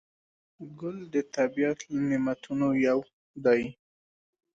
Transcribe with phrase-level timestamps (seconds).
[0.79, 2.99] ګل د طبیعت له نعمتونو یو
[3.45, 3.63] دی.